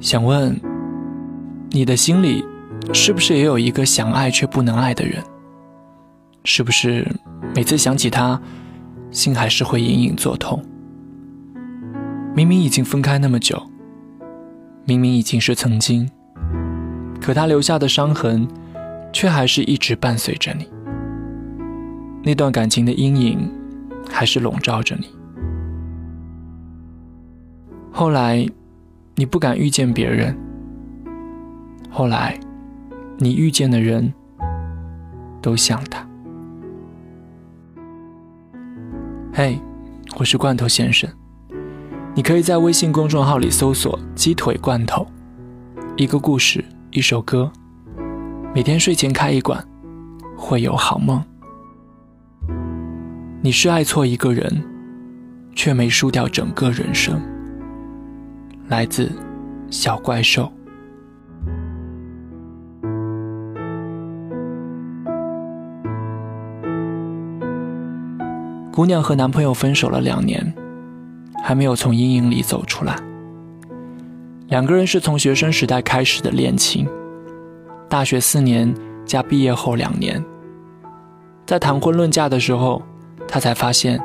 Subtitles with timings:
[0.00, 0.58] 想问，
[1.70, 2.44] 你的心里
[2.92, 5.22] 是不是也有一个想爱却不能爱的人？
[6.44, 7.04] 是不是
[7.54, 8.40] 每次想起他，
[9.10, 10.62] 心还是会隐隐作痛？
[12.34, 13.60] 明明已经分开那么久，
[14.84, 16.08] 明明已经是曾经，
[17.20, 18.46] 可他留下的伤痕，
[19.12, 20.68] 却还是一直伴随着你。
[22.22, 23.50] 那段感情的阴影，
[24.08, 25.08] 还是笼罩着你。
[27.90, 28.48] 后来，
[29.18, 30.32] 你不敢遇见别人。
[31.90, 32.38] 后来，
[33.18, 34.14] 你遇见的人，
[35.42, 36.08] 都像他。
[39.34, 39.58] 嘿，
[40.20, 41.10] 我是罐头先生。
[42.14, 45.04] 你可以在微信公众号里搜索“鸡腿罐头”，
[45.98, 47.50] 一个故事，一首歌，
[48.54, 49.60] 每天睡前开一罐，
[50.36, 51.20] 会有好梦。
[53.42, 54.62] 你是爱错一个人，
[55.56, 57.20] 却没输掉整个人生。
[58.68, 59.10] 来自
[59.70, 60.52] 小怪兽。
[68.70, 70.54] 姑娘和男朋友分手了两年，
[71.42, 72.94] 还没有从阴影里走出来。
[74.48, 76.86] 两个人是从学生时代开始的恋情，
[77.88, 78.72] 大学四年
[79.04, 80.22] 加毕业后两年，
[81.46, 82.82] 在谈婚论嫁的时候，
[83.26, 83.98] 她才发现，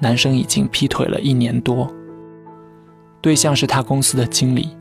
[0.00, 1.88] 男生已经劈腿了一年多。
[3.22, 4.76] 对象是他公司的经理，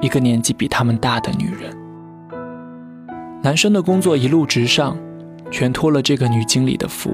[0.00, 1.70] 一个年纪比他们大的女人。
[3.42, 4.96] 男生的工作一路直上，
[5.50, 7.12] 全托了这个女经理的福。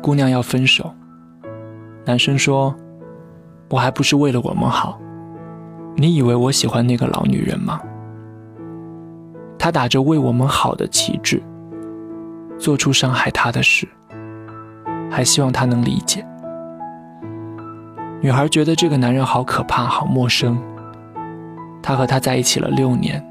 [0.00, 0.94] 姑娘要分手，
[2.06, 2.72] 男生说
[3.70, 5.00] ：“我还不是为了我们好，
[5.96, 7.80] 你以为我喜欢那个老女人吗？”
[9.58, 11.42] 他打着为我们好的旗帜，
[12.56, 13.88] 做出伤害她的事，
[15.10, 16.24] 还希望她能理解。
[18.22, 20.60] 女孩觉得这个男人好可怕，好陌生。
[21.82, 23.24] 他和她在一起了六年，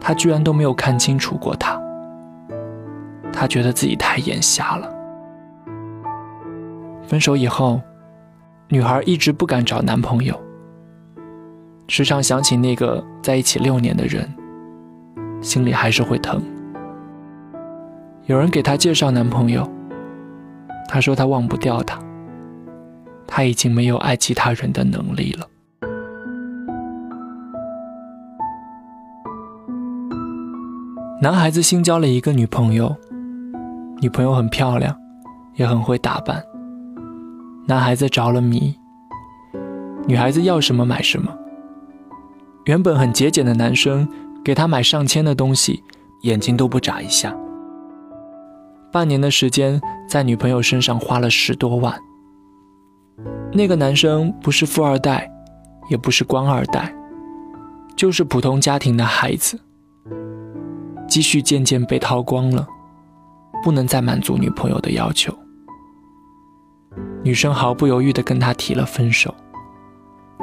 [0.00, 1.78] 他居然都没有看清楚过她。
[3.30, 4.88] 她觉得自己太眼瞎了。
[7.02, 7.78] 分手以后，
[8.68, 10.34] 女孩一直不敢找男朋友，
[11.86, 14.26] 时常想起那个在一起六年的人，
[15.42, 16.42] 心里还是会疼。
[18.24, 19.68] 有人给她介绍男朋友，
[20.88, 21.98] 她说她忘不掉他。
[23.30, 25.46] 他已经没有爱其他人的能力了。
[31.22, 32.96] 男孩子新交了一个女朋友，
[34.00, 34.96] 女朋友很漂亮，
[35.54, 36.42] 也很会打扮。
[37.66, 38.74] 男孩子着了迷，
[40.06, 41.30] 女孩子要什么买什么。
[42.64, 44.08] 原本很节俭的男生
[44.44, 45.82] 给她买上千的东西，
[46.22, 47.34] 眼睛都不眨一下。
[48.90, 51.94] 半年的时间，在女朋友身上花了十多万。
[53.52, 55.30] 那个男生不是富二代，
[55.90, 56.94] 也不是官二代，
[57.96, 59.58] 就是普通家庭的孩子。
[61.08, 62.66] 积蓄渐渐被掏光了，
[63.64, 65.36] 不能再满足女朋友的要求。
[67.24, 69.34] 女生毫不犹豫地跟他提了分手，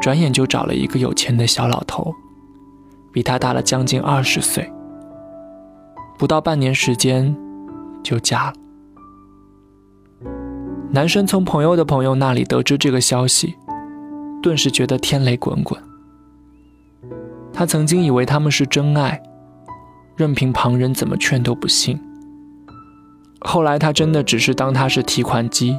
[0.01, 2.13] 转眼就找了一个有钱的小老头，
[3.13, 4.69] 比他大了将近二十岁。
[6.17, 7.33] 不到半年时间，
[8.03, 8.53] 就嫁了。
[10.89, 13.55] 男生从朋友的朋友那里得知这个消息，
[14.41, 15.79] 顿时觉得天雷滚滚。
[17.51, 19.21] 他曾经以为他们是真爱，
[20.15, 21.99] 任凭旁人怎么劝都不信。
[23.41, 25.77] 后来他真的只是当他是提款机，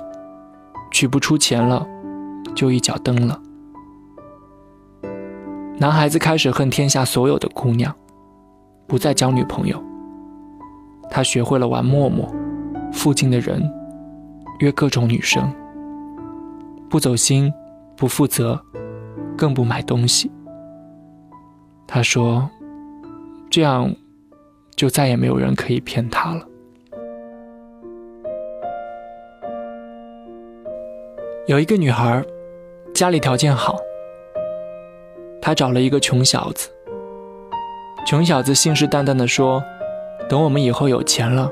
[0.90, 1.86] 取不出钱了，
[2.54, 3.40] 就一脚蹬了。
[5.78, 7.94] 男孩子开始恨天下所有的姑娘，
[8.86, 9.82] 不再交女朋友。
[11.10, 12.30] 他学会了玩陌陌，
[12.92, 13.77] 附近的人。
[14.58, 15.52] 约各种女生，
[16.90, 17.52] 不走心，
[17.96, 18.60] 不负责，
[19.36, 20.30] 更不买东西。
[21.86, 22.50] 他说
[23.48, 23.94] ：“这样，
[24.74, 26.44] 就再也没有人可以骗他了。”
[31.46, 32.22] 有一个女孩，
[32.92, 33.76] 家里条件好，
[35.40, 36.68] 她找了一个穷小子。
[38.06, 39.62] 穷小子信誓旦旦的说
[40.28, 41.50] ：“等我们以后有钱了，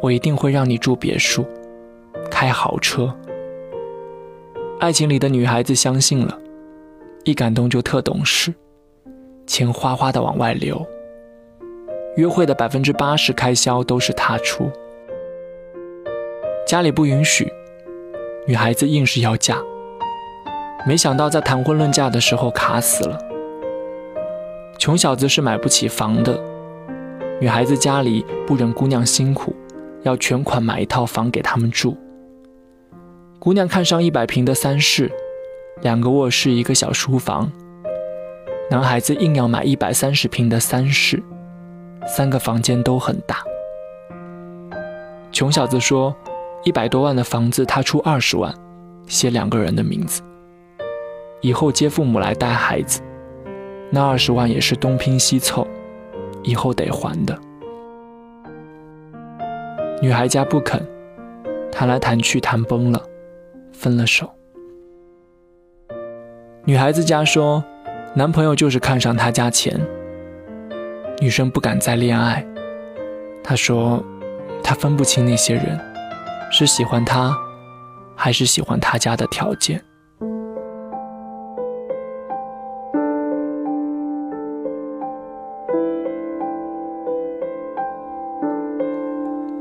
[0.00, 1.44] 我一定会让你住别墅。”
[2.40, 3.14] 开豪车，
[4.78, 6.38] 爱情里的女孩子相信了，
[7.24, 8.54] 一感动就特懂事，
[9.46, 10.82] 钱哗哗的往外流。
[12.16, 14.70] 约会的百分之八十开销都是他出，
[16.66, 17.46] 家里不允许，
[18.46, 19.58] 女孩子硬是要嫁。
[20.86, 23.18] 没想到在谈婚论嫁的时候卡死了。
[24.78, 26.42] 穷小子是买不起房的，
[27.38, 29.54] 女孩子家里不忍姑娘辛苦，
[30.04, 31.94] 要全款买一套房给他们住。
[33.40, 35.10] 姑娘看上一百平的三室，
[35.80, 37.50] 两个卧室一个小书房，
[38.70, 41.22] 男孩子硬要买一百三十平的三室，
[42.06, 43.38] 三个房间都很大。
[45.32, 46.14] 穷小子说，
[46.64, 48.54] 一百多万的房子他出二十万，
[49.06, 50.20] 写两个人的名字，
[51.40, 53.00] 以后接父母来带孩子，
[53.88, 55.66] 那二十万也是东拼西凑，
[56.42, 57.38] 以后得还的。
[60.02, 60.86] 女孩家不肯，
[61.72, 63.02] 谈来谈去谈崩了，
[63.80, 64.30] 分了手。
[66.66, 67.64] 女孩子家说，
[68.14, 69.80] 男朋友就是看上她家钱。
[71.18, 72.46] 女生不敢再恋爱。
[73.42, 74.04] 她说，
[74.62, 75.80] 她分不清那些人，
[76.52, 77.34] 是喜欢他，
[78.14, 79.82] 还是喜欢他家的条件。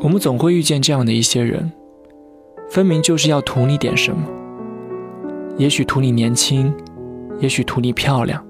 [0.01, 1.71] 我们总会遇见这样的一些人，
[2.69, 4.27] 分明就是要图你点什么。
[5.57, 6.73] 也许图你年轻。
[7.39, 8.45] 也许图你漂亮，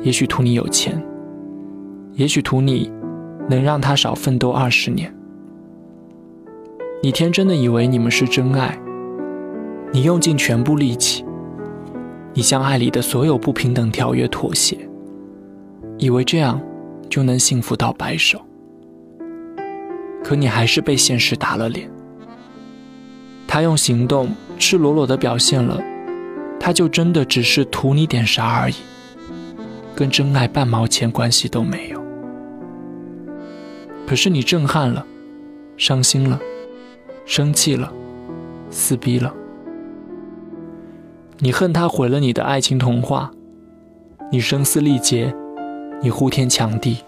[0.00, 1.04] 也许图你有钱，
[2.14, 2.90] 也许图你
[3.46, 5.14] 能让他少奋斗二十年。
[7.02, 8.80] 你天真的以为你们是真爱，
[9.92, 11.26] 你用尽全部力气，
[12.32, 14.78] 你向爱里的所有不平等条约妥协，
[15.98, 16.58] 以为这样
[17.10, 18.40] 就能幸福到白首。
[20.24, 21.86] 可你还是被现实打了脸。
[23.56, 25.82] 他用行动赤裸裸地表现了。
[26.60, 28.74] 他就真的只是图你点啥而已，
[29.94, 32.04] 跟真爱半毛钱关系都没有。
[34.06, 35.06] 可是你震撼了，
[35.78, 36.38] 伤心了，
[37.24, 37.90] 生气了，
[38.68, 39.32] 撕逼了。
[41.38, 43.30] 你恨他毁了你的爱情童话，
[44.30, 45.34] 你声嘶力竭，
[46.02, 46.98] 你呼天抢地，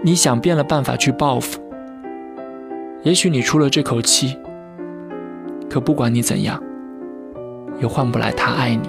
[0.00, 1.60] 你想遍了办法去报复。
[3.02, 4.34] 也许你出了这口气，
[5.68, 6.62] 可不管你怎样。
[7.80, 8.88] 也换不来他爱你，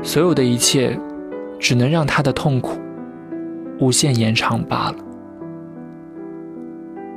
[0.00, 0.96] 所有的一切，
[1.58, 2.78] 只能让他的痛苦
[3.80, 4.96] 无限延长罢了。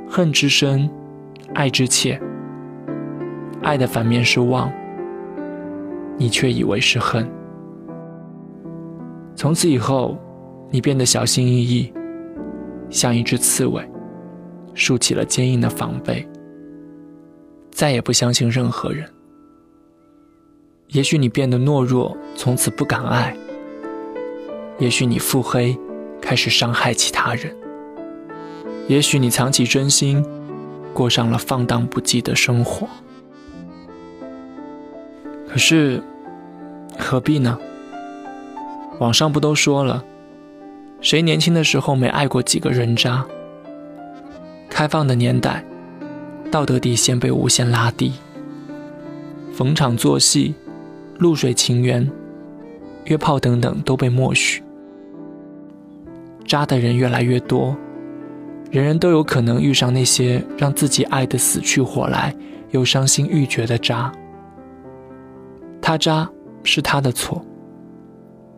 [0.08, 0.90] 恨之深，
[1.54, 2.20] 爱之切。
[3.62, 4.68] 爱的反面是忘，
[6.18, 7.24] 你却以为是恨。
[9.36, 10.18] 从此以后，
[10.70, 11.92] 你变得小心翼翼，
[12.90, 13.88] 像一只刺猬，
[14.74, 16.28] 竖起了坚硬的防备，
[17.74, 19.10] 再也不相信任何人。
[20.88, 23.34] 也许你变得懦弱，从此不敢爱；
[24.78, 25.76] 也许你腹黑，
[26.22, 27.52] 开始伤害其他人；
[28.86, 30.24] 也许你藏起真心，
[30.92, 32.88] 过上了放荡不羁的生活。
[35.48, 36.00] 可是，
[36.96, 37.58] 何必呢？
[39.00, 40.04] 网上不都说了，
[41.00, 43.26] 谁年轻的时候没爱过几个人渣？
[44.70, 45.64] 开放的年代，
[46.54, 48.12] 道德底线被无限拉低，
[49.52, 50.54] 逢场作戏。
[51.18, 52.08] 露水情缘、
[53.06, 54.62] 约炮等等都被默许，
[56.44, 57.76] 渣的人越来越多，
[58.70, 62.32] 人人都有可能遇上那些让自己爱得死去活来
[62.70, 64.12] 又伤心欲绝的渣。
[65.82, 66.30] 他渣
[66.62, 67.44] 是他的错，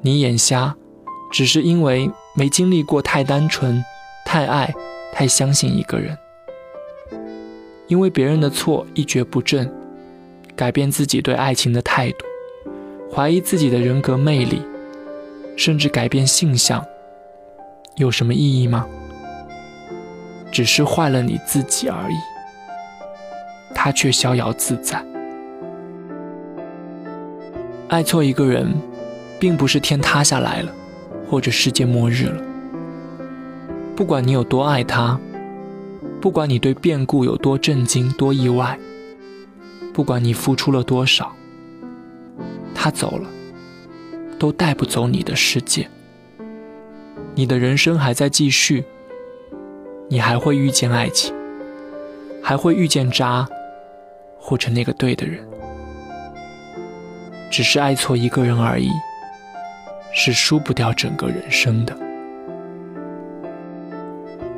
[0.03, 0.77] 你眼瞎，
[1.33, 3.83] 只是因为没经历过太单纯、
[4.27, 4.75] 太爱、
[5.15, 6.17] 太相信一个人，
[7.89, 9.73] 因为别人的错一蹶不振，
[10.55, 12.25] 改变自己对爱情的态度。
[13.15, 14.61] 怀疑自己的人格魅力，
[15.57, 16.85] 甚至改变性向，
[17.97, 18.87] 有什么意义吗？
[20.51, 22.15] 只是坏了你自己而已。
[23.75, 25.05] 他却逍遥自在。
[27.89, 28.75] 爱错一个人，
[29.39, 30.73] 并不是天塌下来了，
[31.31, 32.43] 或者世界末日了。
[33.95, 35.19] 不管你有多爱他，
[36.21, 38.79] 不管你对变故有多震惊、多意外，
[39.93, 41.35] 不管你付出了多少。
[42.75, 43.29] 他走了，
[44.39, 45.89] 都带不走你的世界。
[47.35, 48.85] 你的人生还在继续，
[50.09, 51.35] 你还会遇见爱情，
[52.43, 53.47] 还会遇见渣，
[54.39, 55.47] 或者那个对的人。
[57.51, 58.91] 只是爱错一个人而已，
[60.13, 61.97] 是输不掉整个人生的。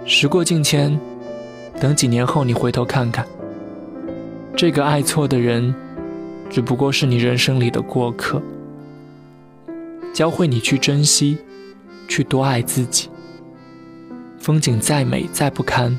[0.05, 0.99] 时过境迁，
[1.81, 3.27] 等几年后你回头看看，
[4.57, 5.75] 这个爱错的人。
[6.51, 8.41] 只不过是你人生里的过客，
[10.15, 11.37] 教会你去珍惜，
[12.09, 13.11] 去多爱自己。
[14.39, 15.95] 风景再美再不堪，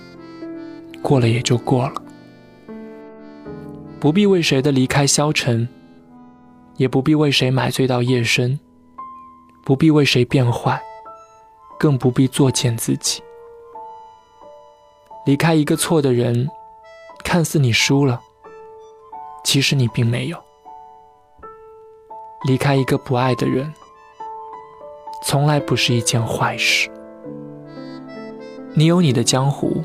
[1.03, 2.01] 过了也就过了，
[3.99, 5.69] 不必为谁的离开消沉，
[6.77, 8.59] 也不必为谁买醉到夜深，
[9.63, 10.81] 不必为谁变坏，
[11.77, 13.21] 更不必作践自己。
[15.29, 16.49] 离开一个错的人，
[17.23, 18.19] 看似你输了。
[19.43, 20.43] 其实你并没有
[22.47, 23.71] 离开一个不爱的人，
[25.23, 26.89] 从来不是一件坏事。
[28.73, 29.83] 你有你的江湖，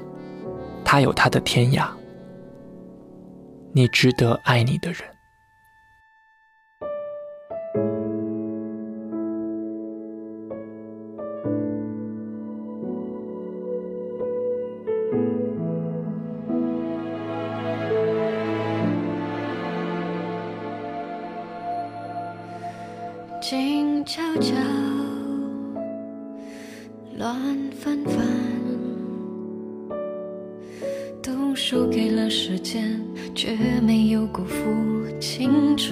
[0.83, 1.89] 他有他的天涯。
[3.75, 5.03] 你值得爱你的人。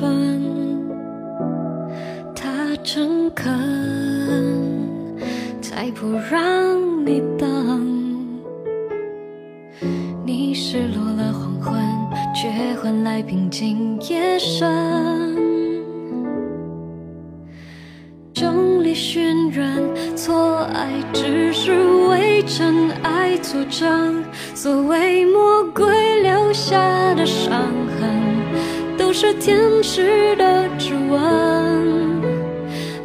[0.03, 0.83] 青春。
[2.35, 3.53] 他诚恳，
[5.61, 7.87] 才不让你等。
[10.27, 11.81] 你失落了黄昏，
[12.35, 12.51] 却
[12.83, 15.41] 换来平静夜深。
[18.95, 19.83] 渲染
[20.15, 21.73] 错爱，只是
[22.09, 24.23] 为真爱作证。
[24.55, 26.77] 所谓魔鬼留下
[27.15, 27.51] 的伤
[27.99, 28.12] 痕，
[29.13, 32.23] 是天使的指纹。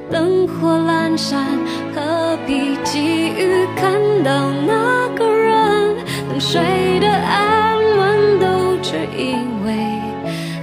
[0.10, 1.46] 灯火阑珊，
[1.94, 3.92] 何必急于看
[4.24, 5.96] 到那个人？
[6.30, 6.62] 等睡
[7.02, 9.36] 的安稳，都只因
[9.66, 9.76] 为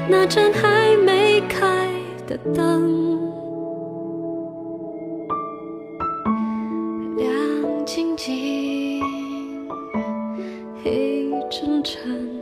[0.08, 1.88] 那盏还没开
[2.26, 3.20] 的灯。
[7.18, 7.28] 亮
[7.84, 9.02] 晶晶，
[10.82, 12.33] 黑沉沉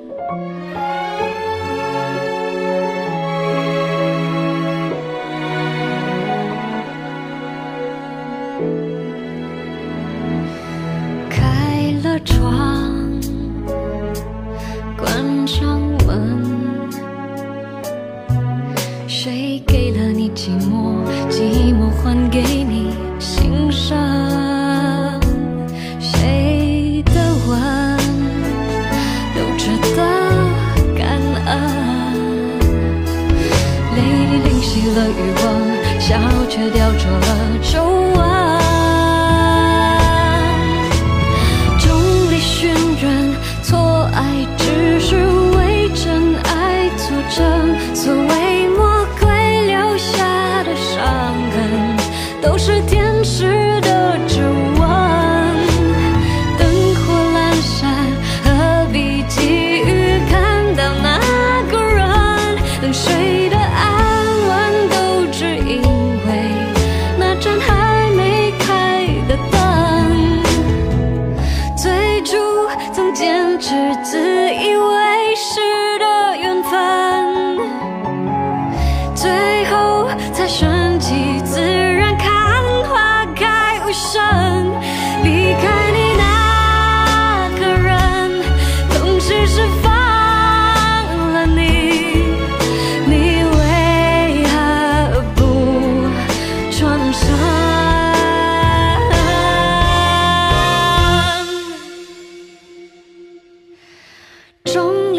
[52.43, 53.62] 都是天使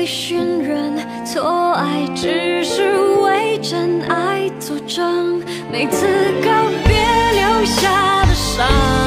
[0.05, 0.93] 寻人
[1.25, 5.41] 错爱，只是为真爱作证。
[5.71, 6.05] 每次
[6.43, 6.49] 告
[6.85, 6.93] 别，
[7.33, 9.02] 留下的伤。